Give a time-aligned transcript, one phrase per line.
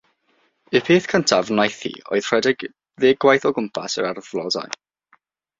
[0.77, 2.65] Y peth cyntaf wnaeth hi oedd rhedeg
[3.05, 4.75] ddeg gwaith o gwmpas yr ardd flodau.